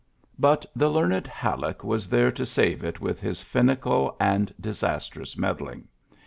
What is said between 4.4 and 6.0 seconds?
disastrous meddling.